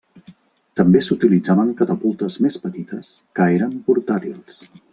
[0.79, 4.59] També s'utilitzaven catapultes més petites, que eren portàtils.